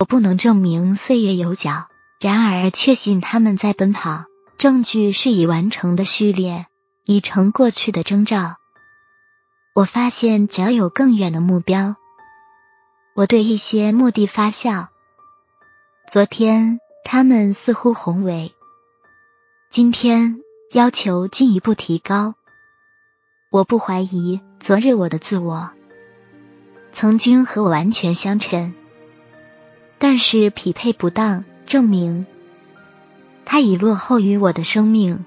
[0.00, 1.88] 我不能证明岁月有脚，
[2.20, 4.26] 然而确信他们在奔跑。
[4.56, 6.66] 证据是已完成的序列，
[7.04, 8.56] 已成过去的征兆。
[9.74, 11.96] 我发现脚有更远的目标。
[13.14, 14.88] 我对一些目的发笑。
[16.08, 18.54] 昨天他们似乎宏伟，
[19.70, 20.40] 今天
[20.72, 22.34] 要求进一步提高。
[23.50, 25.70] 我不怀疑昨日我的自我
[26.92, 28.74] 曾经和我完全相称，
[30.10, 32.24] 但是匹配不当，证明
[33.44, 35.26] 他已落后于我的生命。